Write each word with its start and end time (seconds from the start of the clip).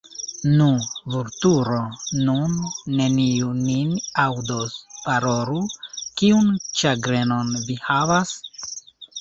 Nu, 0.59 0.67
Vulturo, 1.15 1.81
nun 2.29 2.55
neniu 3.01 3.51
nin 3.59 3.93
aŭdos, 4.25 4.75
parolu: 5.05 5.61
kiun 6.23 6.51
ĉagrenon 6.81 7.55
vi 7.69 7.81
havas? 7.87 8.35